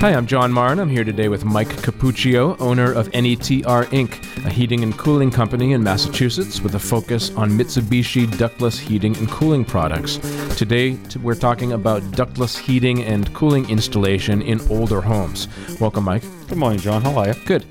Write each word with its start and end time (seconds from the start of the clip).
Hi, 0.00 0.12
I'm 0.12 0.26
John 0.26 0.52
Marn. 0.52 0.78
I'm 0.78 0.90
here 0.90 1.04
today 1.04 1.28
with 1.30 1.46
Mike 1.46 1.70
Capuccio, 1.70 2.60
owner 2.60 2.92
of 2.92 3.10
NETR 3.12 3.86
Inc., 3.86 4.44
a 4.44 4.50
heating 4.50 4.82
and 4.82 4.96
cooling 4.98 5.30
company 5.30 5.72
in 5.72 5.82
Massachusetts 5.82 6.60
with 6.60 6.74
a 6.74 6.78
focus 6.78 7.30
on 7.34 7.50
Mitsubishi 7.50 8.36
ductless 8.36 8.78
heating 8.78 9.16
and 9.16 9.30
cooling 9.30 9.64
products. 9.64 10.18
Today, 10.54 10.98
we're 11.22 11.34
talking 11.34 11.72
about 11.72 12.08
ductless 12.10 12.58
heating 12.58 13.04
and 13.04 13.32
cooling 13.32 13.70
installation 13.70 14.42
in 14.42 14.60
older 14.68 15.00
homes. 15.00 15.48
Welcome, 15.80 16.04
Mike. 16.04 16.24
Good 16.46 16.58
morning, 16.58 16.78
John. 16.78 17.00
How 17.00 17.16
are 17.16 17.28
you? 17.28 17.34
Good. 17.46 17.64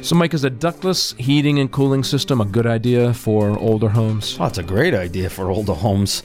So, 0.00 0.14
Mike, 0.14 0.32
is 0.32 0.44
a 0.44 0.50
ductless 0.50 1.12
heating 1.18 1.58
and 1.58 1.70
cooling 1.70 2.02
system 2.02 2.40
a 2.40 2.46
good 2.46 2.66
idea 2.66 3.12
for 3.12 3.58
older 3.58 3.90
homes? 3.90 4.38
Oh, 4.40 4.46
it's 4.46 4.56
a 4.56 4.62
great 4.62 4.94
idea 4.94 5.28
for 5.28 5.50
older 5.50 5.74
homes. 5.74 6.22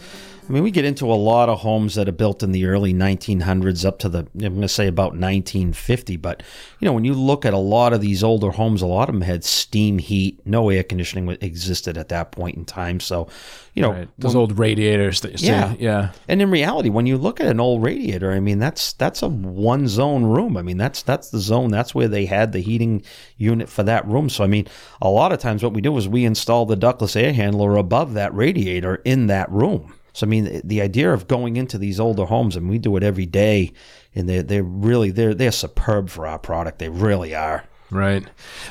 I 0.48 0.52
mean, 0.52 0.64
we 0.64 0.72
get 0.72 0.86
into 0.86 1.06
a 1.06 1.16
lot 1.16 1.50
of 1.50 1.62
homes 1.62 1.96
that 1.96 2.10
are 2.10 2.14
built 2.14 2.44
in 2.44 2.52
the 2.52 2.66
early 2.66 2.94
1900s 2.94 3.86
up 3.86 4.00
to 4.00 4.10
the, 4.10 4.20
I'm 4.20 4.40
going 4.40 4.62
to 4.62 4.68
say 4.68 4.88
about 4.88 5.14
1950. 5.14 6.18
But, 6.18 6.44
you 6.80 6.86
know, 6.86 6.94
when 6.94 7.06
you 7.06 7.14
look 7.14 7.46
at 7.46 7.54
a 7.54 7.58
lot 7.58 7.94
of 7.94 8.02
these 8.02 8.24
older 8.24 8.52
homes, 8.52 8.82
a 8.82 8.86
lot 8.86 9.08
of 9.08 9.16
them 9.16 9.22
had 9.22 9.44
steam 9.44 10.00
heat, 10.00 10.42
no 10.46 10.70
air 10.70 10.84
conditioning 10.84 11.30
existed 11.42 11.98
at 11.98 12.10
that 12.10 12.32
point 12.32 12.58
in 12.58 12.66
time. 12.66 13.00
So, 13.00 13.28
you 13.74 13.82
know, 13.82 13.94
Right. 13.94 14.10
Those 14.18 14.36
old 14.36 14.58
radiators 14.58 15.22
that 15.22 15.34
you 15.34 15.38
see. 15.38 15.48
Yeah. 15.48 15.76
Yeah. 15.80 16.12
And 16.28 16.42
in 16.42 16.52
reality, 16.52 16.90
when 16.90 17.06
you 17.06 17.18
look 17.18 17.40
at 17.40 17.48
an 17.48 17.60
old 17.60 17.84
radiator, 17.84 18.32
I 18.32 18.40
mean 18.40 18.60
that's 18.60 18.94
that's 18.94 19.22
a 19.22 19.30
one 19.30 19.88
zone 19.88 20.24
room. 20.26 20.58
I 20.58 20.62
mean 20.62 20.78
that's 20.78 21.02
that's 21.04 21.30
the 21.30 21.40
zone. 21.40 21.70
That's 21.70 21.94
where 21.94 22.08
they 22.08 22.26
had 22.26 22.52
the 22.52 22.60
heating 22.60 23.04
unit 23.38 23.70
for 23.70 23.84
that 23.84 24.08
room. 24.08 24.30
So 24.30 24.44
I 24.44 24.48
mean, 24.48 24.68
a 25.02 25.10
lot 25.10 25.32
of 25.32 25.40
times 25.40 25.64
what 25.64 25.74
we 25.74 25.82
do 25.82 25.96
is 25.98 26.08
we 26.08 26.26
install 26.26 26.66
the 26.66 26.76
ductless 26.76 27.16
air 27.16 27.34
handler 27.34 27.76
above 27.78 28.14
that 28.14 28.34
radiator 28.34 28.96
in 29.06 29.28
that 29.28 29.50
room. 29.52 29.94
So 30.14 30.28
I 30.28 30.30
mean, 30.30 30.62
the 30.64 30.82
idea 30.82 31.12
of 31.12 31.28
going 31.28 31.56
into 31.56 31.78
these 31.78 32.00
older 32.00 32.26
homes, 32.26 32.56
and 32.56 32.70
we 32.70 32.78
do 32.78 32.96
it 32.98 33.04
every 33.04 33.26
day, 33.26 33.74
and 34.16 34.30
they're 34.30 34.44
they're 34.44 34.64
really 34.64 35.12
they're 35.12 35.34
they're 35.34 35.52
superb 35.52 36.10
for 36.10 36.28
our 36.28 36.40
product. 36.40 36.80
They 36.80 36.90
really 36.90 37.36
are. 37.36 37.66
Right. 37.92 38.24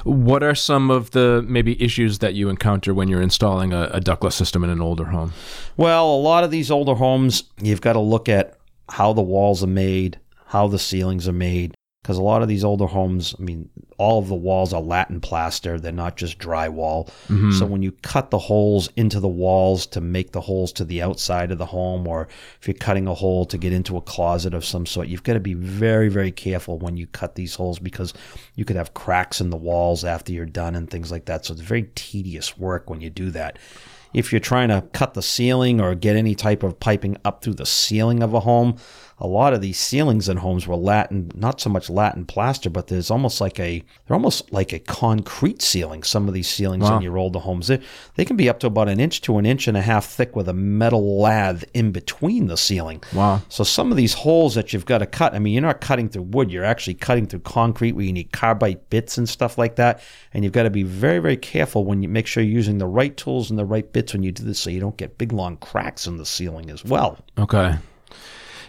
What 0.03 0.43
are 0.43 0.55
some 0.55 0.91
of 0.91 1.13
the 1.13 1.45
maybe 1.47 1.81
issues 1.81 2.19
that 2.19 2.35
you 2.35 2.48
encounter 2.48 2.93
when 2.93 3.09
you're 3.09 3.23
installing 3.23 3.73
a, 3.73 3.89
a 3.93 4.01
ductless 4.01 4.35
system 4.35 4.65
in 4.65 4.70
an 4.70 4.81
older 4.81 5.05
home? 5.05 5.33
Well, 5.77 6.13
a 6.13 6.17
lot 6.17 6.43
of 6.43 6.51
these 6.51 6.70
older 6.70 6.95
homes, 6.95 7.45
you've 7.61 7.81
got 7.81 7.93
to 7.93 8.01
look 8.01 8.29
at 8.29 8.59
how 8.89 9.13
the 9.13 9.23
walls 9.23 9.63
are 9.63 9.69
made, 9.69 10.19
how 10.47 10.67
the 10.67 10.79
ceilings 10.79 11.29
are 11.29 11.33
made. 11.33 11.75
Because 12.03 12.19
a 12.19 12.23
lot 12.23 12.43
of 12.43 12.48
these 12.48 12.65
older 12.65 12.87
homes, 12.87 13.37
I 13.39 13.43
mean, 13.43 13.70
all 14.03 14.19
of 14.19 14.27
the 14.27 14.34
walls 14.34 14.72
are 14.72 14.81
lath 14.83 15.11
and 15.11 15.22
plaster. 15.22 15.78
They're 15.78 15.92
not 15.92 16.17
just 16.17 16.41
drywall. 16.41 17.06
Mm-hmm. 17.28 17.53
So 17.53 17.64
when 17.64 17.83
you 17.83 17.92
cut 18.03 18.31
the 18.31 18.39
holes 18.39 18.89
into 18.97 19.20
the 19.20 19.28
walls 19.28 19.86
to 19.86 20.00
make 20.00 20.33
the 20.33 20.41
holes 20.41 20.72
to 20.72 20.84
the 20.84 21.00
outside 21.00 21.53
of 21.53 21.58
the 21.58 21.67
home, 21.67 22.08
or 22.08 22.27
if 22.61 22.67
you're 22.67 22.75
cutting 22.75 23.06
a 23.06 23.14
hole 23.14 23.47
to 23.47 23.56
get 23.56 23.73
into 23.73 23.97
a 23.97 24.00
closet 24.00 24.55
of 24.55 24.64
some 24.64 24.86
sort, 24.86 25.06
you've 25.06 25.23
got 25.23 25.34
to 25.34 25.41
be 25.41 25.55
very, 25.55 26.08
very 26.08 26.33
careful 26.33 26.80
when 26.80 26.97
you 26.97 27.06
cut 27.06 27.36
these 27.36 27.55
holes 27.55 27.78
because 27.78 28.12
you 28.56 28.64
could 28.64 28.75
have 28.75 28.92
cracks 28.92 29.41
in 29.41 29.50
the 29.50 29.56
walls 29.56 30.05
after 30.05 30.33
you're 30.33 30.47
done 30.47 30.75
and 30.75 30.91
things 30.91 31.12
like 31.12 31.27
that. 31.27 31.45
So 31.45 31.53
it's 31.53 31.62
very 31.62 31.84
tedious 31.95 32.58
work 32.58 32.91
when 32.91 33.00
you 33.00 33.08
do 33.08 33.30
that 33.30 33.56
if 34.14 34.30
you're 34.30 34.41
trying 34.41 34.69
to 34.69 34.84
cut 34.92 35.14
the 35.14 35.23
ceiling 35.23 35.80
or 35.80 35.95
get 35.95 36.17
any 36.17 36.34
type 36.34 36.62
of 36.62 36.78
piping 36.78 37.17
up 37.25 37.42
through 37.42 37.55
the 37.55 37.67
ceiling 37.67 38.23
of 38.23 38.34
a 38.34 38.41
home, 38.41 38.77
a 39.19 39.27
lot 39.27 39.55
of 39.55 39.61
these 39.61 39.78
ceilings 39.78 40.28
in 40.28 40.39
homes 40.39 40.67
were 40.67 40.77
Latin, 40.77 41.30
not 41.34 41.61
so 41.61 41.70
much 41.70 41.89
lath 41.89 42.14
and 42.14 42.28
plaster, 42.28 42.69
but 42.69 42.89
there's 42.89 43.11
almost 43.11 43.41
like 43.41 43.58
a, 43.58 43.83
they're 44.07 44.15
almost 44.17 44.53
like 44.53 44.73
a 44.73 44.79
concrete 44.79 45.62
ceiling. 45.62 46.03
Some 46.03 46.27
of 46.29 46.35
these 46.35 46.48
ceilings 46.48 46.83
Wow. 46.85 46.97
in 46.97 47.03
your 47.03 47.17
older 47.19 47.39
homes, 47.39 47.69
they, 47.69 47.81
they 48.17 48.25
can 48.25 48.37
be 48.37 48.48
up 48.48 48.59
to 48.61 48.67
about 48.67 48.89
an 48.89 48.98
inch 48.98 49.21
to 49.23 49.39
an 49.39 49.47
inch 49.47 49.69
and 49.69 49.77
a 49.77 49.81
half 49.83 50.05
thick 50.07 50.35
with 50.35 50.48
a 50.48 50.53
metal 50.53 51.21
lath 51.21 51.65
in 51.73 51.93
between 51.93 52.48
the 52.48 52.57
ceiling. 52.57 53.03
Wow. 53.15 53.43
So 53.48 53.63
some 53.65 53.91
of 53.91 53.97
these 53.97 54.13
holes 54.15 54.55
that 54.57 54.73
you've 54.73 54.87
got 54.87 54.98
to 54.98 55.07
cut, 55.07 55.35
I 55.35 55.39
mean, 55.39 55.53
you're 55.53 55.63
not 55.63 55.81
cutting 55.81 56.09
through 56.09 56.23
wood, 56.23 56.51
you're 56.51 56.65
actually 56.65 56.95
cutting 56.95 57.27
through 57.27 57.41
concrete 57.41 57.93
where 57.93 58.05
you 58.05 58.13
need 58.13 58.33
carbide 58.33 58.91
bits 58.91 59.19
and 59.19 59.29
stuff 59.29 59.57
like 59.57 59.77
that. 59.77 60.03
And 60.35 60.42
you've 60.42 60.53
got 60.53 60.64
to 60.64 60.70
be 60.70 60.83
very, 60.83 61.20
very 61.20 61.36
careful 61.36 61.85
when 61.85 62.03
you 62.03 62.09
make 62.09 62.27
sure 62.27 62.42
you're 62.42 62.53
using 62.53 62.79
the 62.79 62.86
right 62.86 63.17
tools 63.17 63.51
and 63.51 63.59
the 63.59 63.64
right 63.64 63.91
bits 63.92 64.13
when 64.13 64.23
you 64.24 64.33
do 64.33 64.42
this 64.42 64.59
so 64.59 64.70
you 64.70 64.80
don't 64.80 64.97
get 64.97 65.17
big 65.19 65.33
long 65.33 65.57
cracks 65.59 66.07
in 66.07 66.17
the 66.17 66.27
ceiling 66.27 66.70
as 66.70 66.85
well. 66.85 67.19
Okay. 67.39 67.77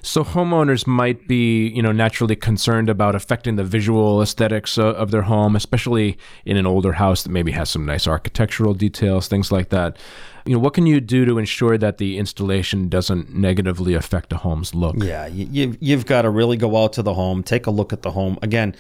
So 0.06 0.26
homeowners 0.26 0.86
might 0.86 1.30
be, 1.30 1.70
you 1.70 1.82
know, 1.82 1.94
naturally 1.94 2.36
concerned 2.36 2.90
about 2.90 3.16
affecting 3.16 3.56
the 3.56 3.64
visual 3.64 4.22
aesthetics 4.22 4.78
uh, 4.78 4.88
of 4.88 5.12
their 5.12 5.22
home, 5.22 5.56
especially 5.56 6.18
in 6.44 6.58
an 6.58 6.68
older 6.68 6.92
house 6.92 7.24
that 7.24 7.30
maybe 7.30 7.54
has 7.54 7.70
some 7.70 7.86
nice 7.86 8.06
architectural 8.06 8.74
details, 8.74 9.30
things 9.30 9.50
like 9.50 9.70
that. 9.70 9.98
You 10.46 10.54
know, 10.54 10.60
what 10.60 10.74
can 10.74 10.86
you 10.86 11.00
do 11.00 11.26
to 11.26 11.38
ensure 11.38 11.78
that 11.78 11.98
the 11.98 12.18
installation 12.18 12.90
doesn't 12.90 13.34
negatively 13.34 13.94
affect 13.94 14.34
a 14.34 14.38
home's 14.38 14.76
look? 14.76 14.96
Yeah, 14.98 15.28
you, 15.28 15.78
you've, 15.80 16.06
got 16.06 16.24
to 16.24 16.30
really 16.30 16.58
go 16.58 16.84
out 16.84 16.94
to 16.94 17.02
the 17.02 17.14
home, 17.14 17.44
take 17.44 17.66
a 17.66 17.72
look 17.72 17.94
at 17.94 18.02
the 18.02 18.12
home. 18.12 18.38
Again, 18.42 18.76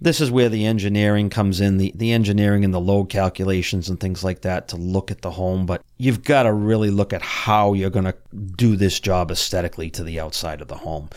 this 0.00 0.20
is 0.20 0.30
where 0.30 0.48
the 0.48 0.64
engineering 0.64 1.28
comes 1.28 1.60
in, 1.60 1.78
the, 1.78 1.92
the 1.96 2.12
engineering 2.12 2.64
and 2.64 2.72
the 2.72 2.80
load 2.80 3.08
calculations 3.08 3.88
and 3.88 3.98
things 3.98 4.22
like 4.22 4.42
that 4.42 4.68
to 4.68 4.76
look 4.76 5.10
at 5.10 5.22
the 5.22 5.32
home. 5.32 5.66
But 5.66 5.82
you've 5.96 6.22
got 6.22 6.44
to 6.44 6.52
really 6.52 6.90
look 6.90 7.12
at 7.12 7.22
how 7.22 7.72
you're 7.72 7.90
going 7.90 8.04
to 8.04 8.16
do 8.56 8.76
this 8.76 9.00
job 9.00 9.32
aesthetically 9.32 9.90
to 9.90 10.04
the 10.04 10.20
outside 10.20 10.60
of 10.60 10.68
the 10.68 10.76
home. 10.76 11.08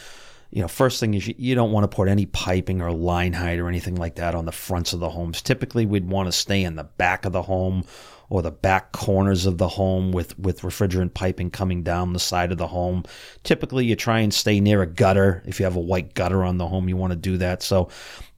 You 0.51 0.61
know, 0.61 0.67
first 0.67 0.99
thing 0.99 1.13
is 1.13 1.27
you, 1.27 1.35
you 1.37 1.55
don't 1.55 1.71
want 1.71 1.89
to 1.89 1.95
put 1.95 2.07
any 2.07 2.25
piping 2.25 2.81
or 2.81 2.91
line 2.91 3.33
hide 3.33 3.59
or 3.59 3.67
anything 3.67 3.95
like 3.95 4.15
that 4.15 4.35
on 4.35 4.45
the 4.45 4.51
fronts 4.51 4.93
of 4.93 4.99
the 4.99 5.09
homes. 5.09 5.41
Typically, 5.41 5.85
we'd 5.85 6.09
want 6.09 6.27
to 6.27 6.31
stay 6.31 6.63
in 6.63 6.75
the 6.75 6.83
back 6.83 7.25
of 7.25 7.31
the 7.31 7.41
home 7.41 7.85
or 8.29 8.41
the 8.41 8.51
back 8.51 8.91
corners 8.93 9.45
of 9.45 9.57
the 9.57 9.67
home 9.67 10.11
with, 10.11 10.37
with 10.39 10.61
refrigerant 10.61 11.13
piping 11.13 11.51
coming 11.51 11.83
down 11.83 12.13
the 12.13 12.19
side 12.19 12.51
of 12.51 12.57
the 12.57 12.67
home. 12.67 13.03
Typically, 13.43 13.85
you 13.85 13.95
try 13.95 14.19
and 14.19 14.33
stay 14.33 14.59
near 14.59 14.81
a 14.81 14.87
gutter. 14.87 15.43
If 15.45 15.59
you 15.59 15.65
have 15.65 15.75
a 15.75 15.81
white 15.81 16.13
gutter 16.13 16.43
on 16.43 16.57
the 16.57 16.67
home, 16.67 16.87
you 16.87 16.95
want 16.95 17.11
to 17.11 17.17
do 17.17 17.37
that. 17.37 17.61
So 17.61 17.89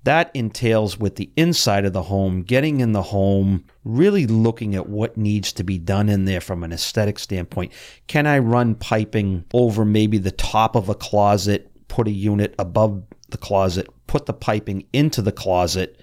that 0.03 0.31
entails 0.33 0.97
with 0.97 1.15
the 1.15 1.31
inside 1.37 1.85
of 1.85 1.93
the 1.93 2.03
home, 2.03 2.41
getting 2.41 2.79
in 2.79 2.91
the 2.91 3.03
home, 3.03 3.65
really 3.85 4.27
looking 4.27 4.75
at 4.75 4.89
what 4.89 5.15
needs 5.15 5.53
to 5.53 5.63
be 5.63 5.77
done 5.77 6.09
in 6.09 6.25
there 6.25 6.41
from 6.41 6.63
an 6.63 6.73
aesthetic 6.73 7.19
standpoint. 7.19 7.71
Can 8.07 8.27
I 8.27 8.39
run 8.39 8.75
piping 8.75 9.45
over 9.53 9.85
maybe 9.85 10.17
the 10.17 10.31
top 10.31 10.75
of 10.75 10.89
a 10.89 10.95
closet, 10.95 11.71
put 11.93 12.07
a 12.07 12.11
unit 12.11 12.55
above 12.57 13.03
the 13.29 13.37
closet, 13.37 13.87
put 14.07 14.25
the 14.25 14.33
piping 14.33 14.83
into 14.93 15.21
the 15.21 15.31
closet? 15.31 16.01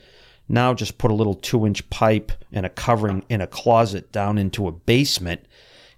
Now 0.49 0.73
just 0.73 0.99
put 0.99 1.11
a 1.11 1.15
little 1.15 1.35
two 1.35 1.67
inch 1.67 1.91
pipe 1.91 2.31
and 2.53 2.65
a 2.65 2.69
covering 2.69 3.25
in 3.29 3.41
a 3.41 3.49
closet 3.49 4.13
down 4.13 4.39
into 4.39 4.69
a 4.69 4.73
basement 4.73 5.41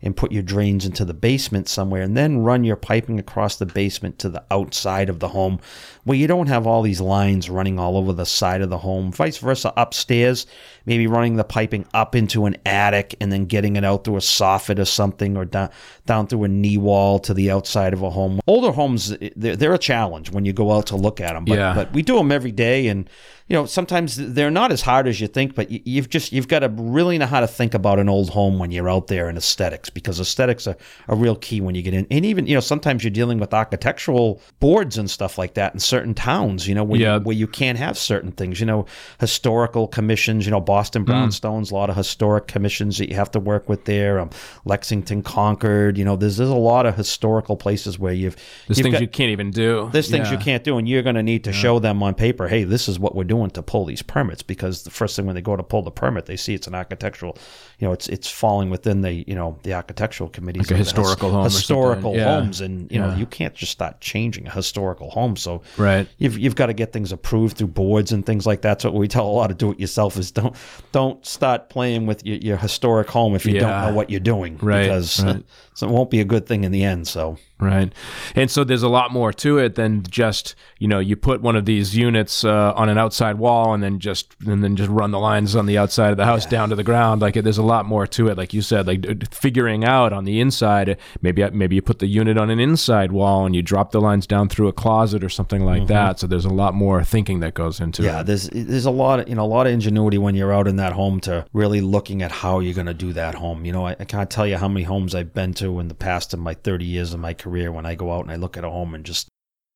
and 0.03 0.17
put 0.17 0.33
your 0.33 0.43
drains 0.43 0.85
into 0.85 1.05
the 1.05 1.15
basement 1.15 1.69
somewhere 1.69 2.03
and 2.03 2.17
then 2.17 2.39
run 2.43 2.65
your 2.65 2.77
piping 2.77 3.19
across 3.21 3.57
the 3.57 3.67
basement 3.67 4.19
to 4.19 4.29
the 4.29 4.43
outside 4.51 5.09
of 5.09 5.21
the 5.21 5.29
home 5.29 5.61
where 6.05 6.19
you 6.19 6.27
don't 6.27 6.49
have 6.49 6.67
all 6.67 6.83
these 6.83 7.01
lines 7.01 7.49
running 7.49 7.79
all 7.79 7.97
over 7.97 8.13
the 8.13 8.27
side 8.27 8.61
of 8.61 8.69
the 8.71 8.79
home. 8.79 9.13
Vice 9.13 9.39
versa, 9.39 9.73
upstairs, 9.77 10.47
maybe 10.87 11.07
running 11.07 11.37
the 11.37 11.45
piping 11.45 11.87
up 11.95 12.17
into 12.17 12.47
an 12.47 12.57
attic 12.67 13.15
and 13.21 13.31
then 13.31 13.45
getting 13.45 13.77
it 13.77 13.85
out 13.85 14.03
through 14.05 14.17
a 14.17 14.21
soffit 14.21 14.81
or 14.81 14.85
something 14.85 15.37
or 15.37 15.45
down, 15.45 15.71
down 16.07 16.27
through 16.27 16.43
a 16.45 16.49
knee 16.49 16.79
wall 16.79 17.21
to 17.21 17.33
the 17.33 17.51
outside 17.51 17.93
of 17.93 18.03
a 18.03 18.11
home. 18.11 18.41
Older 18.49 18.73
homes, 18.73 19.17
they're, 19.37 19.55
they're 19.55 19.75
a 19.75 19.79
challenge 19.79 20.31
when 20.33 20.45
you 20.45 20.53
go 20.53 20.73
out 20.73 20.87
to 20.87 20.97
look 20.97 21.21
at 21.21 21.35
them, 21.35 21.45
but, 21.45 21.55
Yeah. 21.59 21.75
but 21.75 21.93
we 21.93 22.03
do 22.03 22.17
them 22.17 22.33
every 22.33 22.53
day 22.53 22.89
and 22.89 23.09
you 23.53 23.59
know 23.59 23.67
sometimes 23.67 24.17
they're 24.17 24.51
not 24.51 24.73
as 24.73 24.81
hard 24.81 25.07
as 25.07 25.21
you 25.21 25.29
think 25.29 25.55
but 25.55 25.71
you- 25.71 25.83
you've 25.85 26.09
just 26.09 26.33
you've 26.33 26.49
got 26.49 26.61
to 26.61 26.69
really 26.71 27.19
know 27.19 27.27
how 27.27 27.41
to 27.41 27.47
think 27.47 27.75
about 27.75 27.99
an 27.99 28.09
old 28.09 28.31
home 28.31 28.59
when 28.59 28.71
you're 28.71 28.89
out 28.89 29.07
there 29.09 29.29
in 29.29 29.37
aesthetics 29.37 29.91
because 29.91 30.19
aesthetics 30.19 30.67
are 30.67 30.77
a 31.09 31.15
real 31.15 31.37
key 31.37 31.61
when 31.61 31.75
you 31.75 31.83
get 31.83 31.93
in 31.93 32.07
and 32.11 32.25
even 32.25 32.47
you 32.47 32.55
know 32.55 32.61
sometimes 32.61 33.05
you're 33.05 33.11
dealing 33.11 33.39
with 33.39 33.53
architectural 33.53 34.41
boards 34.59 34.97
and 34.97 35.11
stuff 35.11 35.37
like 35.37 35.53
that 35.55 35.75
in 35.75 35.79
certain 35.81 36.15
towns 36.15 36.67
you 36.67 36.75
know 36.75 36.83
where, 36.83 36.99
Yeah. 37.01 37.15
you, 37.17 37.21
where 37.21 37.37
you 37.37 37.47
can't 37.47 37.79
have 37.79 37.99
certain 37.99 38.33
things 38.33 38.59
you 38.59 38.67
know 38.67 38.87
historical 39.21 39.87
commissions 39.87 40.47
you 40.47 40.51
know 40.51 40.61
boston 40.61 41.05
brownstones 41.05 41.71
a 41.71 41.75
lot 41.75 41.91
of 41.91 41.97
historic 41.97 42.47
commissions 42.47 42.99
that 42.99 43.09
you 43.11 43.15
have 43.17 43.31
to 43.31 43.39
work 43.41 43.69
with 43.69 43.85
there 43.85 44.19
um, 44.19 44.31
lexington 44.65 45.23
concord 45.23 45.99
you 45.99 46.05
know 46.05 46.17
there's, 46.17 46.39
there's 46.39 46.49
a 46.51 46.55
lot 46.55 46.87
of 46.87 46.97
historical 46.97 47.57
places 47.57 47.99
where 47.99 48.13
you've 48.13 48.37
There's 48.67 48.79
you've 48.79 48.85
things 48.85 48.93
got- 48.95 49.01
you 49.03 49.09
can't 49.09 49.31
even 49.31 49.51
do. 49.51 49.91
there's 49.93 50.11
things 50.11 50.31
you 50.31 50.39
can't 50.39 50.65
do, 50.65 50.79
and 50.79 50.89
you're 50.89 51.03
going 51.03 51.17
to 51.17 51.23
need 51.23 51.45
to 51.45 51.53
show 51.53 51.79
them 51.79 52.03
on 52.03 52.15
paper, 52.15 52.49
hey, 52.49 52.65
this 52.65 52.89
is 52.89 52.99
what 52.99 53.15
we're 53.15 53.25
doing 53.25 53.42
to 53.51 53.63
pull 53.63 53.85
these 53.85 54.03
permits. 54.03 54.43
Because 54.43 54.83
the 54.85 54.91
first 54.91 55.17
thing 55.17 55.27
when 55.27 55.35
they 55.35 55.43
go 55.43 55.57
to 55.57 55.63
pull 55.63 55.83
the 55.83 55.91
permit, 55.91 56.27
they 56.27 56.37
see 56.37 56.55
it's 56.55 56.67
an 56.67 56.75
architectural, 56.75 57.37
you 57.79 57.87
know, 57.87 57.93
it's 57.93 58.09
it's 58.09 58.31
falling 58.31 58.71
within 58.71 59.03
the 59.03 59.25
you 59.29 59.35
know 59.35 59.59
the 59.63 59.75
architectural 59.75 60.29
committees, 60.29 60.63
Like 60.63 60.71
a 60.71 60.75
of 60.75 60.79
the 60.79 60.85
historical 60.85 61.31
home 61.31 61.41
or 61.41 61.45
historical. 61.45 62.17
Yeah. 62.17 62.25
homes, 62.41 62.61
and 62.61 62.91
you 62.91 62.99
know 62.99 63.09
Yeah. 63.09 63.17
you 63.17 63.27
can't 63.27 63.55
just 63.55 63.73
start 63.73 64.01
changing 64.01 64.47
a 64.47 64.51
historical 64.51 65.11
home. 65.11 65.37
So 65.37 65.63
Right. 65.77 66.09
you've 66.19 66.39
you've 66.39 66.55
got 66.57 66.67
to 66.67 66.73
get 66.75 66.93
things 66.93 67.13
approved 67.13 67.57
through 67.59 67.69
boards 67.69 68.13
and 68.13 68.25
things 68.25 68.47
like 68.47 68.63
that. 68.63 68.81
So 68.81 68.91
what 68.91 68.99
we 69.01 69.09
tell 69.09 69.27
a 69.27 69.33
lot 69.33 69.51
of 69.51 69.59
do-it-yourself 69.59 70.17
is 70.17 70.31
don't 70.31 70.55
don't 70.93 71.25
start 71.27 71.69
playing 71.69 72.07
with 72.07 72.25
your, 72.25 72.37
your 72.39 72.57
historic 72.57 73.09
home 73.09 73.35
if 73.35 73.45
you 73.47 73.55
Yeah. 73.55 73.61
don't 73.61 73.81
know 73.91 73.95
what 73.97 74.11
you're 74.11 74.21
doing, 74.21 74.59
Right, 74.61 74.83
Because 74.83 75.23
right. 75.25 75.43
So 75.75 75.89
it 75.89 75.93
won't 75.93 76.11
be 76.11 76.21
a 76.21 76.25
good 76.25 76.47
thing 76.47 76.65
in 76.65 76.73
the 76.73 76.85
end. 76.85 77.09
So 77.09 77.39
Right. 77.63 77.95
And 78.35 78.51
so 78.51 78.65
there's 78.65 78.83
a 78.83 78.89
lot 78.89 79.13
more 79.13 79.33
to 79.35 79.59
it 79.59 79.77
than 79.77 80.03
just, 80.03 80.57
you 80.81 80.89
know, 80.89 80.99
you 80.99 81.15
put 81.15 81.43
one 81.43 81.55
of 81.55 81.65
these 81.65 81.97
units 81.97 82.45
uh, 82.45 82.73
on 82.75 82.89
an 82.89 82.99
outside 82.99 83.39
wall 83.39 83.73
and 83.73 83.81
then 83.83 84.01
just 84.01 84.35
and 84.45 84.65
then 84.65 84.75
just 84.75 84.91
run 84.91 85.13
the 85.13 85.21
lines 85.21 85.55
on 85.55 85.67
the 85.67 85.79
outside 85.79 86.11
of 86.11 86.17
the 86.17 86.25
house 86.25 86.45
down 86.45 86.71
to 86.71 86.75
the 86.75 86.83
ground. 86.83 87.23
Like 87.23 87.35
there's 87.35 87.59
a 87.59 87.63
lot 87.63 87.87
more 87.87 88.05
to 88.09 88.29
it. 88.29 88.37
Like 88.37 88.53
you 88.53 88.63
said, 88.63 88.89
like 88.89 89.33
figuring 89.33 89.85
out 89.85 90.13
on 90.13 90.25
the 90.25 90.41
inside, 90.41 90.99
maybe 91.21 91.49
maybe 91.51 91.77
you 91.77 91.83
put 91.83 92.01
the 92.01 92.09
unit 92.09 92.37
on 92.37 92.51
an 92.51 92.59
inside 92.59 93.13
wall 93.13 93.47
and 93.47 93.55
you 93.55 93.63
drop 93.63 93.93
the 93.93 94.01
lines 94.01 94.27
down 94.27 94.49
through 94.49 94.67
a 94.67 94.73
closet 94.73 95.23
or 95.23 95.29
something 95.29 95.65
like 95.65 95.87
that. 95.87 96.19
So 96.19 96.27
there's 96.27 96.45
a 96.45 96.51
lot 96.51 96.75
more 96.75 97.05
thinking 97.05 97.41
that 97.41 97.55
goes 97.55 97.79
into 97.79 98.03
yeah, 98.03 98.21
it. 98.21 98.25
there's 98.25 98.49
there's 98.49 98.87
a 98.87 98.91
lot 98.91 99.21
of 99.21 99.29
you 99.29 99.37
know 99.37 99.45
a 99.45 99.47
lot 99.47 99.69
of 99.69 99.73
ingenuity 99.73 100.19
when 100.19 100.35
you're 100.35 100.53
out 100.53 100.67
in 100.67 100.77
that 100.77 100.95
home 100.95 101.21
to 101.21 101.47
really 101.53 101.81
looking 101.81 102.23
at 102.23 102.33
how 102.33 102.59
you're 102.59 102.75
going 102.75 102.87
to 102.87 102.95
do 102.95 103.13
that 103.13 103.37
home. 103.37 103.65
You 103.65 103.73
know, 103.73 103.87
I, 103.87 103.95
I 104.01 104.05
can't 104.05 104.29
tell 104.29 104.49
you 104.49 104.57
how 104.57 104.67
many 104.67 104.83
homes 104.83 105.15
I've 105.15 105.33
been 105.33 105.55
to 105.55 105.62
in 105.63 105.89
the 105.89 105.95
past 105.95 106.35
in 106.35 106.41
my 106.41 106.55
30 106.55 106.85
years 106.85 107.13
of 107.15 107.21
my 107.21 107.35
career 107.35 107.71
when 107.71 107.87
I 107.87 107.95
go 107.95 108.13
out 108.13 108.23
and 108.23 108.31
I 108.31 108.37
look 108.37 108.57
at 108.57 108.65
a 108.65 108.71
home 108.71 108.95
and 108.95 109.05
just 109.05 109.29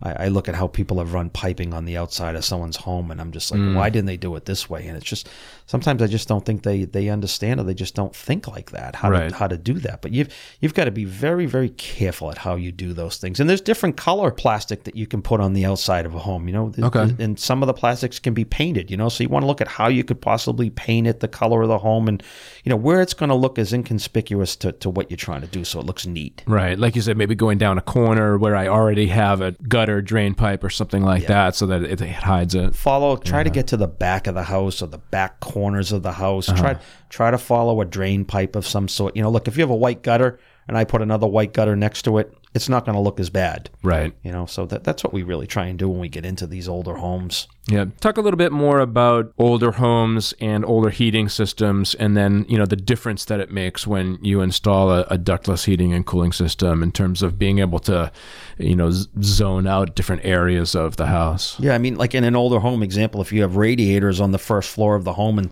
I, 0.02 0.24
I 0.24 0.28
look 0.28 0.46
at 0.46 0.54
how 0.54 0.66
people 0.66 0.98
have 0.98 1.14
run 1.14 1.30
piping 1.30 1.72
on 1.72 1.86
the 1.86 1.96
outside 1.96 2.34
of 2.34 2.44
someone's 2.44 2.76
home 2.76 3.10
and 3.10 3.18
I'm 3.18 3.32
just 3.32 3.50
like, 3.50 3.60
why 3.74 3.88
mm. 3.88 3.92
didn't 3.94 4.06
they 4.06 4.18
do 4.18 4.36
it 4.36 4.44
this 4.44 4.68
way? 4.68 4.86
And 4.86 4.94
it's 4.94 5.06
just 5.06 5.26
sometimes 5.64 6.02
I 6.02 6.06
just 6.06 6.28
don't 6.28 6.44
think 6.44 6.64
they 6.64 6.84
they 6.84 7.08
understand 7.08 7.60
or 7.60 7.62
they 7.62 7.72
just 7.72 7.94
don't 7.94 8.14
think 8.14 8.46
like 8.46 8.72
that 8.72 8.96
how 8.96 9.10
Right. 9.10 9.30
to 9.30 9.34
how 9.34 9.46
to 9.46 9.56
do 9.56 9.74
that. 9.80 10.02
But 10.02 10.12
you've 10.12 10.28
you've 10.60 10.74
got 10.74 10.84
to 10.84 10.90
be 10.90 11.06
very 11.06 11.46
very 11.46 11.70
careful 11.70 12.30
at 12.30 12.36
how 12.36 12.56
you 12.56 12.72
do 12.72 12.92
those 12.92 13.16
things. 13.16 13.40
And 13.40 13.48
there's 13.48 13.62
different 13.62 13.96
color 13.96 14.30
plastic 14.30 14.84
that 14.84 14.96
you 14.96 15.06
can 15.06 15.22
put 15.22 15.40
on 15.40 15.54
the 15.54 15.64
outside 15.64 16.04
of 16.04 16.14
a 16.14 16.18
home. 16.18 16.46
You 16.46 16.52
know, 16.52 16.72
Okay. 16.78 17.14
and 17.18 17.38
some 17.40 17.62
of 17.62 17.66
the 17.66 17.72
plastics 17.74 18.18
can 18.18 18.34
be 18.34 18.44
painted. 18.44 18.90
You 18.90 18.98
know, 18.98 19.08
so 19.08 19.22
you 19.24 19.30
want 19.30 19.44
to 19.44 19.46
look 19.46 19.62
at 19.62 19.68
how 19.68 19.88
you 19.88 20.04
could 20.04 20.20
possibly 20.20 20.68
paint 20.68 21.06
it, 21.06 21.20
the 21.20 21.28
color 21.28 21.62
of 21.62 21.68
the 21.68 21.78
home, 21.78 22.06
and 22.06 22.22
you 22.64 22.70
know 22.70 22.76
where 22.76 23.00
it's 23.00 23.14
going 23.14 23.30
to 23.30 23.34
look 23.34 23.58
as 23.58 23.72
inconspicuous 23.72 24.56
to, 24.56 24.72
to 24.72 24.90
what 24.90 25.10
you're 25.10 25.16
trying 25.16 25.40
to 25.40 25.46
do, 25.46 25.64
so 25.64 25.80
it 25.80 25.86
looks 25.86 26.04
neat. 26.06 26.42
Right. 26.46 26.78
Like 26.78 26.96
you 26.96 27.00
said, 27.00 27.16
maybe 27.16 27.34
going 27.34 27.56
down 27.56 27.78
a 27.78 27.82
corner 27.82 28.36
where 28.36 28.54
I 28.54 28.68
already 28.68 29.06
have 29.06 29.40
a 29.40 29.52
gutter 29.52 29.85
drain 30.02 30.34
pipe 30.34 30.62
or 30.64 30.70
something 30.70 31.02
like 31.02 31.26
that 31.28 31.54
so 31.54 31.66
that 31.66 31.82
it, 31.82 32.00
it 32.00 32.10
hides 32.10 32.54
it. 32.54 32.74
follow 32.74 33.16
try 33.16 33.42
to 33.42 33.50
get 33.50 33.66
to 33.68 33.76
the 33.76 33.86
back 33.88 34.26
of 34.26 34.34
the 34.34 34.42
house 34.44 34.82
or 34.82 34.86
the 34.86 34.98
back 34.98 35.40
corners 35.40 35.92
of 35.92 36.02
the 36.02 36.12
house 36.12 36.48
Uh-huh. 36.48 36.60
try 36.62 36.76
try 37.08 37.30
to 37.30 37.38
follow 37.38 37.80
a 37.80 37.84
drain 37.84 38.24
pipe 38.24 38.56
of 38.56 38.66
some 38.66 38.88
sort 38.88 39.16
you 39.16 39.22
know 39.22 39.30
look 39.30 39.48
if 39.48 39.56
you 39.56 39.62
have 39.62 39.70
a 39.70 39.76
white 39.76 40.02
gutter 40.02 40.38
and 40.68 40.76
i 40.76 40.84
put 40.84 41.00
another 41.02 41.26
white 41.26 41.52
gutter 41.52 41.76
next 41.76 42.02
to 42.02 42.18
it 42.18 42.32
it's 42.56 42.68
not 42.68 42.84
going 42.84 42.94
to 42.96 43.00
look 43.00 43.20
as 43.20 43.30
bad 43.30 43.70
Right. 43.82 44.12
you 44.22 44.32
know 44.32 44.46
so 44.46 44.66
that, 44.66 44.82
that's 44.84 45.04
what 45.04 45.12
we 45.12 45.22
really 45.22 45.46
try 45.46 45.66
and 45.66 45.78
do 45.78 45.88
when 45.88 46.00
we 46.00 46.08
get 46.08 46.24
into 46.26 46.46
these 46.46 46.68
older 46.68 46.96
homes 46.96 47.46
Yeah. 47.68 47.86
Talk 48.00 48.16
a 48.16 48.20
little 48.20 48.38
bit 48.38 48.52
more 48.52 48.78
about 48.80 49.32
older 49.38 49.72
homes 49.72 50.32
and 50.40 50.64
older 50.64 50.90
heating 50.90 51.28
systems 51.28 51.94
and 51.96 52.16
then, 52.16 52.46
you 52.48 52.56
know, 52.58 52.64
the 52.66 52.76
difference 52.92 53.24
that 53.26 53.40
it 53.40 53.50
makes 53.50 53.86
when 53.88 54.18
you 54.22 54.40
install 54.40 54.90
a, 54.92 55.02
a 55.10 55.18
ductless 55.18 55.64
heating 55.64 55.92
and 55.92 56.06
cooling 56.06 56.32
system 56.32 56.82
in 56.84 56.92
terms 56.92 57.22
of 57.22 57.38
being 57.38 57.58
able 57.58 57.80
to, 57.80 58.12
you 58.58 58.76
know, 58.76 58.90
z- 58.92 59.08
zone 59.20 59.66
out 59.66 59.96
different 59.96 60.24
areas 60.24 60.74
of 60.76 60.96
the 60.96 61.06
house. 61.06 61.58
yeah 61.60 61.74
i 61.74 61.78
mean 61.78 61.96
like 61.96 62.14
in 62.14 62.24
an 62.24 62.36
older 62.36 62.60
home 62.60 62.82
example 62.84 63.20
if 63.20 63.32
you 63.32 63.42
have 63.42 63.56
radiators 63.56 64.20
on 64.20 64.30
the 64.32 64.38
first 64.38 64.70
floor 64.70 64.94
of 64.94 65.02
the 65.04 65.14
home 65.14 65.36
and 65.38 65.50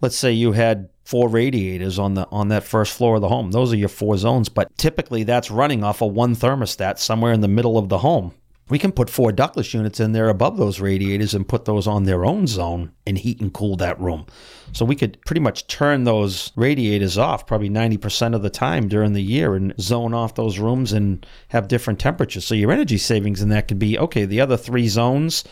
let's 0.00 0.16
say 0.16 0.30
you 0.32 0.52
had 0.52 0.88
four 1.06 1.28
radiators 1.28 1.98
on 1.98 2.14
the 2.14 2.26
on 2.30 2.48
that 2.48 2.64
first 2.64 2.92
floor 2.92 3.16
of 3.16 3.22
the 3.22 3.28
home 3.28 3.52
those 3.52 3.72
are 3.72 3.76
your 3.76 3.88
four 3.88 4.16
zones 4.16 4.48
but 4.48 4.76
typically 4.76 5.22
that's 5.22 5.50
running 5.50 5.82
off 5.82 6.02
of 6.02 6.12
one 6.12 6.34
thermostat 6.34 6.98
somewhere 6.98 7.32
in 7.32 7.40
the 7.40 7.48
middle 7.48 7.78
of 7.78 7.88
the 7.88 7.98
home 7.98 8.34
we 8.68 8.80
can 8.80 8.90
put 8.90 9.08
four 9.08 9.30
ductless 9.30 9.72
units 9.72 10.00
in 10.00 10.10
there 10.10 10.28
above 10.28 10.56
those 10.56 10.80
radiators 10.80 11.34
and 11.34 11.46
put 11.46 11.66
those 11.66 11.86
on 11.86 12.02
their 12.02 12.24
own 12.24 12.48
zone 12.48 12.90
and 13.06 13.16
heat 13.16 13.40
and 13.40 13.52
cool 13.52 13.76
that 13.76 14.00
room. 14.00 14.26
So 14.72 14.84
we 14.84 14.96
could 14.96 15.20
pretty 15.24 15.40
much 15.40 15.68
turn 15.68 16.02
those 16.02 16.50
radiators 16.56 17.16
off 17.16 17.46
probably 17.46 17.70
90% 17.70 18.34
of 18.34 18.42
the 18.42 18.50
time 18.50 18.88
during 18.88 19.12
the 19.12 19.22
year 19.22 19.54
and 19.54 19.72
zone 19.80 20.14
off 20.14 20.34
those 20.34 20.58
rooms 20.58 20.92
and 20.92 21.24
have 21.48 21.68
different 21.68 22.00
temperatures. 22.00 22.44
So 22.44 22.56
your 22.56 22.72
energy 22.72 22.98
savings 22.98 23.40
in 23.40 23.50
that 23.50 23.68
could 23.68 23.78
be 23.78 23.96
okay, 24.00 24.24
the 24.24 24.40
other 24.40 24.56
three 24.56 24.88
zones, 24.88 25.44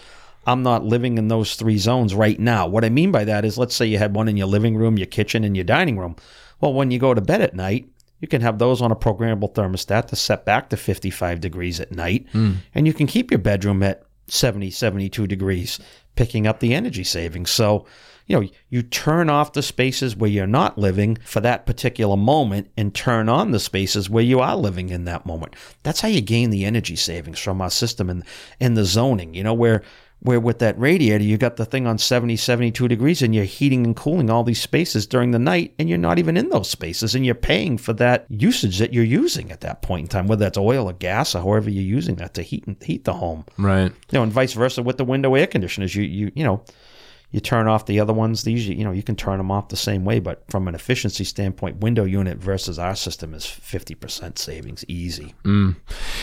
I'm 0.47 0.63
not 0.63 0.85
living 0.85 1.19
in 1.19 1.29
those 1.29 1.55
three 1.57 1.79
zones 1.79 2.15
right 2.15 2.39
now. 2.39 2.67
What 2.67 2.85
I 2.85 2.89
mean 2.89 3.13
by 3.13 3.25
that 3.25 3.45
is 3.45 3.59
let's 3.59 3.75
say 3.75 3.87
you 3.87 3.99
had 3.99 4.15
one 4.15 4.29
in 4.29 4.37
your 4.37 4.47
living 4.47 4.77
room, 4.77 4.99
your 4.99 5.07
kitchen, 5.07 5.45
and 5.45 5.57
your 5.57 5.65
dining 5.65 5.99
room. 5.99 6.17
Well, 6.61 6.75
when 6.75 6.91
you 6.91 6.99
go 6.99 7.15
to 7.15 7.21
bed 7.21 7.41
at 7.41 7.55
night, 7.55 7.89
you 8.21 8.29
can 8.29 8.41
have 8.41 8.59
those 8.59 8.81
on 8.81 8.93
a 8.93 8.97
programmable 8.97 9.53
thermostat 9.53 10.07
to 10.07 10.17
set 10.17 10.45
back 10.45 10.71
to 10.71 10.77
55 10.77 11.41
degrees 11.41 11.81
at 11.81 11.93
night. 11.93 12.27
Hmm. 12.33 12.53
And 12.75 12.87
you 12.87 12.95
can 12.95 13.07
keep 13.07 13.31
your 13.31 13.39
bedroom 13.39 13.83
at 13.83 14.05
70, 14.29 14.71
72 14.71 15.27
degrees, 15.27 15.79
picking 16.17 16.47
up 16.47 16.61
the 16.61 16.75
energy 16.75 17.05
savings. 17.05 17.51
So, 17.51 17.85
you 18.27 18.41
know, 18.41 18.49
you 18.71 18.83
turn 18.83 19.29
off 19.29 19.53
the 19.53 19.63
spaces 19.63 20.17
where 20.17 20.31
you're 20.31 20.47
not 20.47 20.79
living 20.79 21.19
for 21.25 21.41
that 21.41 21.67
particular 21.67 22.17
moment 22.17 22.71
and 22.77 22.95
turn 22.95 23.29
on 23.29 23.51
the 23.51 23.61
spaces 23.61 24.09
where 24.09 24.25
you 24.25 24.41
are 24.41 24.57
living 24.57 24.89
in 24.89 25.05
that 25.05 25.27
moment. 25.27 25.55
That's 25.83 26.01
how 26.01 26.09
you 26.09 26.23
gain 26.23 26.49
the 26.49 26.65
energy 26.65 26.97
savings 26.97 27.39
from 27.39 27.61
our 27.61 27.71
system 27.71 28.09
and, 28.09 28.25
and 28.59 28.77
the 28.77 28.85
zoning, 28.85 29.35
you 29.35 29.43
know, 29.43 29.53
where 29.53 29.83
where 30.25 30.41
with 30.41 30.59
that 30.59 30.77
radiator 30.79 31.23
you 31.23 31.37
got 31.39 31.57
the 31.57 31.65
thing 31.65 31.87
on 31.87 31.97
70 31.99 32.37
72 32.37 32.89
degrees 32.89 33.23
and 33.23 33.35
you're 33.35 33.45
heating 33.45 33.85
and 33.87 33.95
cooling 33.95 34.29
all 34.31 34.43
these 34.43 34.61
spaces 34.61 35.07
during 35.07 35.31
the 35.31 35.39
night 35.39 35.73
and 35.79 35.89
you're 35.89 35.99
not 35.99 36.19
even 36.19 36.37
in 36.37 36.49
those 36.49 36.69
spaces 36.69 37.15
and 37.15 37.25
you're 37.25 37.35
paying 37.35 37.79
for 37.79 37.93
that 37.93 38.27
usage 38.31 38.79
that 38.79 38.93
you're 38.93 39.05
using 39.05 39.53
at 39.53 39.61
that 39.61 39.83
point 39.83 40.03
in 40.05 40.09
time 40.09 40.27
whether 40.27 40.45
that's 40.45 40.59
oil 40.59 40.89
or 40.89 40.93
gas 40.95 41.35
or 41.35 41.41
however 41.41 41.71
you're 41.71 41.83
using 41.85 42.17
that 42.17 42.35
to 42.35 42.43
heat 42.43 42.67
and 42.67 42.83
heat 42.83 43.05
the 43.05 43.13
home 43.13 43.45
Right. 43.59 43.93
you 43.93 43.95
know 44.19 44.23
and 44.23 44.33
vice 44.33 44.55
versa 44.55 44.83
with 44.83 44.97
the 44.99 45.05
window 45.05 45.35
air 45.35 45.47
conditioners 45.47 45.95
you 45.95 46.03
you 46.03 46.33
you 46.35 46.43
know 46.43 46.65
you 47.35 47.41
turn 47.41 47.67
off 47.67 47.87
the 47.87 47.99
other 48.01 48.13
ones 48.13 48.45
these 48.45 48.67
you 48.69 48.85
know 48.85 48.93
you 48.93 49.03
can 49.03 49.17
turn 49.17 49.39
them 49.39 49.51
off 49.51 49.69
the 49.69 49.77
same 49.77 50.05
way 50.05 50.21
but 50.21 50.45
from 50.49 50.69
an 50.69 50.75
efficiency 50.75 51.25
standpoint 51.25 51.77
window 51.79 52.05
unit 52.05 52.39
versus 52.39 52.79
our 52.79 52.95
system 52.95 53.35
is 53.35 53.45
50% 53.45 54.39
savings 54.39 54.85
easy. 54.89 55.35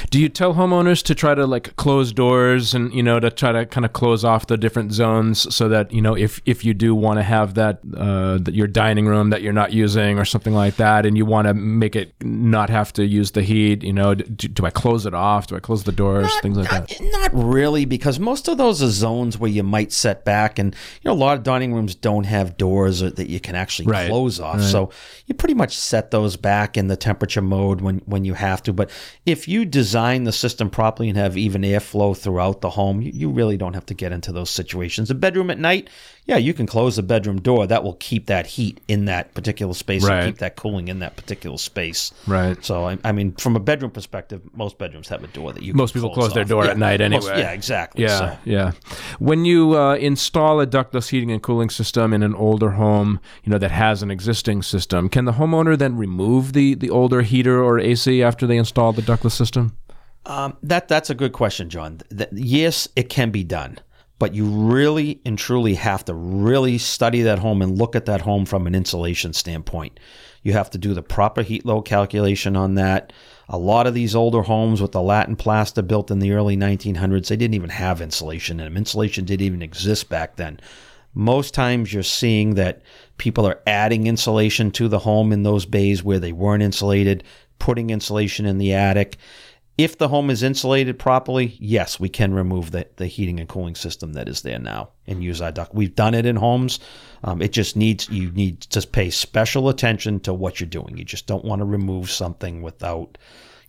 Do 0.09 0.19
you 0.19 0.29
tell 0.29 0.53
homeowners 0.53 1.03
to 1.03 1.13
try 1.13 1.35
to 1.35 1.45
like 1.45 1.75
close 1.75 2.11
doors 2.13 2.73
and 2.73 2.93
you 2.93 3.03
know 3.03 3.19
to 3.19 3.29
try 3.29 3.51
to 3.51 3.65
kind 3.65 3.85
of 3.85 3.93
close 3.93 4.23
off 4.23 4.47
the 4.47 4.57
different 4.57 4.93
zones 4.93 5.53
so 5.53 5.67
that 5.69 5.91
you 5.91 6.01
know 6.01 6.15
if 6.15 6.41
if 6.45 6.63
you 6.65 6.73
do 6.73 6.95
want 6.95 7.19
to 7.19 7.23
have 7.23 7.53
that 7.55 7.79
uh, 7.95 8.37
that 8.37 8.53
your 8.53 8.67
dining 8.67 9.05
room 9.05 9.29
that 9.29 9.41
you're 9.41 9.53
not 9.53 9.73
using 9.73 10.17
or 10.17 10.25
something 10.25 10.53
like 10.53 10.77
that 10.77 11.05
and 11.05 11.17
you 11.17 11.25
want 11.25 11.47
to 11.47 11.53
make 11.53 11.95
it 11.95 12.13
not 12.21 12.69
have 12.69 12.93
to 12.93 13.05
use 13.05 13.31
the 13.31 13.41
heat 13.41 13.83
you 13.83 13.93
know 13.93 14.15
do, 14.15 14.47
do 14.47 14.65
I 14.65 14.69
close 14.69 15.05
it 15.05 15.13
off? 15.13 15.47
Do 15.47 15.55
I 15.55 15.59
close 15.59 15.83
the 15.83 15.91
doors? 15.91 16.33
Things 16.41 16.57
like 16.57 16.69
that. 16.69 16.97
Not 17.01 17.31
really, 17.33 17.85
because 17.85 18.19
most 18.19 18.47
of 18.47 18.57
those 18.57 18.81
are 18.81 18.89
zones 18.89 19.37
where 19.37 19.49
you 19.51 19.63
might 19.63 19.91
set 19.91 20.25
back, 20.25 20.59
and 20.59 20.75
you 21.00 21.00
know 21.09 21.13
a 21.13 21.21
lot 21.23 21.37
of 21.37 21.43
dining 21.43 21.73
rooms 21.73 21.95
don't 21.95 22.25
have 22.25 22.57
doors 22.57 22.99
that 22.99 23.27
you 23.29 23.39
can 23.39 23.55
actually 23.55 23.87
Right, 23.87 24.07
close 24.09 24.39
off. 24.39 24.61
So 24.61 24.91
you 25.25 25.33
pretty 25.35 25.53
much 25.55 25.75
set 25.77 26.11
those 26.11 26.37
back 26.37 26.77
in 26.77 26.87
the 26.87 26.95
temperature 26.97 27.41
mode 27.41 27.81
when 27.81 27.99
when 28.05 28.25
you 28.25 28.33
have 28.35 28.61
to. 28.63 28.73
But 28.73 28.89
if 29.25 29.47
you 29.47 29.65
design 29.65 30.23
the 30.25 30.31
system 30.31 30.69
properly 30.69 31.09
and 31.09 31.17
have 31.17 31.37
even 31.37 31.61
airflow 31.63 32.15
throughout 32.17 32.61
the 32.61 32.69
home, 32.71 33.01
you, 33.01 33.11
you 33.13 33.29
really 33.29 33.57
don't 33.57 33.73
have 33.73 33.85
to 33.87 33.93
get 33.93 34.11
into 34.11 34.31
those 34.31 34.49
situations. 34.49 35.09
A 35.09 35.15
bedroom 35.15 35.49
at 35.49 35.57
night, 35.59 35.89
yeah, 36.25 36.37
you 36.37 36.53
can 36.53 36.67
close 36.67 36.95
the 36.97 37.03
bedroom 37.03 37.41
door. 37.41 37.65
That 37.67 37.83
will 37.83 37.95
keep 37.95 38.27
that 38.27 38.45
heat 38.45 38.79
in 38.87 39.05
that 39.05 39.33
particular 39.33 39.73
space 39.73 40.03
Right. 40.03 40.17
and 40.19 40.25
keep 40.27 40.37
that 40.39 40.55
cooling 40.55 40.87
in 40.87 40.99
that 40.99 41.15
particular 41.15 41.57
space. 41.57 42.11
right 42.27 42.63
So 42.63 42.85
I, 42.85 42.97
I 43.03 43.11
mean, 43.11 43.31
from 43.33 43.55
a 43.55 43.59
bedroom 43.59 43.91
perspective, 43.91 44.41
most 44.53 44.77
bedrooms 44.77 45.07
have 45.09 45.23
a 45.23 45.27
door 45.27 45.51
that 45.53 45.63
you. 45.63 45.73
Most 45.73 45.93
people 45.93 46.11
close 46.11 46.33
their 46.33 46.45
door 46.45 46.65
at 46.65 46.77
night 46.77 46.99
most- 47.01 47.27
anyway. 47.27 47.41
yeah, 47.41 47.51
exactly. 47.51 48.03
Yeah, 48.03 48.17
So, 48.19 48.37
yeah. 48.45 48.71
When 49.19 49.45
you 49.45 49.75
uh, 49.77 49.95
install 49.95 50.59
a 50.59 50.65
ductless 50.91 51.07
heating 51.07 51.31
and 51.31 51.41
cooling 51.41 51.69
system 51.69 52.11
in 52.11 52.21
an 52.21 52.35
older 52.35 52.71
home, 52.71 53.21
you 53.45 53.49
know 53.49 53.57
that 53.57 53.71
has 53.71 54.03
an 54.03 54.11
existing 54.11 54.61
system, 54.61 55.07
can 55.07 55.23
the 55.23 55.31
homeowner 55.31 55.77
then 55.77 55.95
remove 55.95 56.51
the 56.51 56.75
the 56.75 56.89
older 56.89 57.21
heater 57.21 57.63
or 57.63 57.79
AC 57.79 58.21
after 58.21 58.45
they 58.45 58.57
install 58.57 58.91
the 58.91 59.01
ductless 59.01 59.33
system? 59.33 59.77
um, 60.25 60.57
that 60.63 60.89
that's 60.89 61.09
a 61.09 61.15
good 61.15 61.31
question, 61.31 61.69
John. 61.69 62.01
Th- 62.09 62.29
yes, 62.33 62.89
it 62.97 63.07
can 63.07 63.31
be 63.31 63.45
done, 63.45 63.77
but 64.19 64.35
you 64.35 64.43
really 64.43 65.21
and 65.25 65.37
truly 65.37 65.75
have 65.75 66.03
to 66.05 66.13
really 66.13 66.77
study 66.77 67.21
that 67.21 67.39
home 67.39 67.61
and 67.61 67.77
look 67.77 67.95
at 67.95 68.05
that 68.07 68.19
home 68.19 68.45
from 68.45 68.67
an 68.67 68.75
insulation 68.75 69.31
standpoint. 69.31 69.97
You 70.43 70.51
have 70.51 70.71
to 70.71 70.77
do 70.77 70.93
the 70.93 71.03
proper 71.03 71.41
heat 71.41 71.65
load 71.65 71.83
calculation 71.83 72.57
on 72.57 72.75
that. 72.75 73.13
A 73.53 73.57
lot 73.57 73.85
of 73.85 73.93
these 73.93 74.15
older 74.15 74.43
homes 74.43 74.81
with 74.81 74.93
the 74.93 75.01
lath 75.01 75.27
and 75.27 75.37
plaster 75.37 75.81
built 75.81 76.09
in 76.09 76.19
the 76.19 76.31
early 76.31 76.55
1900s, 76.55 77.27
they 77.27 77.35
didn't 77.35 77.53
even 77.53 77.69
have 77.69 77.99
insulation 77.99 78.61
in 78.61 78.65
them. 78.65 78.77
Insulation 78.77 79.25
didn't 79.25 79.45
even 79.45 79.61
exist 79.61 80.07
back 80.07 80.37
then. 80.37 80.57
Most 81.13 81.53
times 81.53 81.91
you're 81.91 82.01
seeing 82.01 82.55
that 82.55 82.81
people 83.17 83.45
are 83.45 83.59
adding 83.67 84.07
insulation 84.07 84.71
to 84.71 84.87
the 84.87 84.99
home 84.99 85.33
in 85.33 85.43
those 85.43 85.65
bays 85.65 86.01
where 86.01 86.17
they 86.17 86.31
weren't 86.31 86.63
insulated, 86.63 87.25
putting 87.59 87.89
insulation 87.89 88.45
in 88.45 88.57
the 88.57 88.73
attic. 88.73 89.17
If 89.81 89.97
the 89.97 90.07
home 90.09 90.29
is 90.29 90.43
insulated 90.43 90.99
properly, 90.99 91.57
yes, 91.59 91.99
we 91.99 92.07
can 92.07 92.35
remove 92.35 92.69
the, 92.69 92.87
the 92.97 93.07
heating 93.07 93.39
and 93.39 93.49
cooling 93.49 93.73
system 93.73 94.13
that 94.13 94.29
is 94.29 94.43
there 94.43 94.59
now 94.59 94.89
and 95.07 95.23
use 95.23 95.41
our 95.41 95.51
duct. 95.51 95.73
We've 95.73 95.95
done 95.95 96.13
it 96.13 96.27
in 96.27 96.35
homes. 96.35 96.79
Um, 97.23 97.41
it 97.41 97.51
just 97.51 97.75
needs 97.75 98.07
you 98.09 98.31
need 98.31 98.61
to 98.61 98.85
pay 98.87 99.09
special 99.09 99.69
attention 99.69 100.19
to 100.21 100.33
what 100.33 100.59
you're 100.59 100.69
doing. 100.69 100.97
You 100.97 101.03
just 101.03 101.25
don't 101.25 101.43
want 101.43 101.61
to 101.61 101.65
remove 101.65 102.11
something 102.11 102.61
without 102.61 103.17